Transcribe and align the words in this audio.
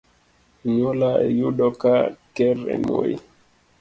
Onyuola 0.65 1.09
ayudo 1.27 1.65
ka 1.81 1.95
ker 2.35 2.57
en 2.73 2.81
Moi. 2.87 3.13